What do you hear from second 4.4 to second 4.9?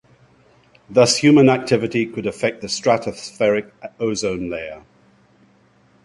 layer.